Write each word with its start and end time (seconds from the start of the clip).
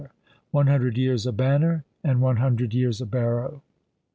_"One 0.49 0.65
hundred 0.65 0.97
years 0.97 1.27
a 1.27 1.31
banner 1.31 1.83
and 2.03 2.21
one 2.21 2.37
hundred 2.37 2.73
years 2.73 3.01
a 3.01 3.05
barrow!" 3.05 3.61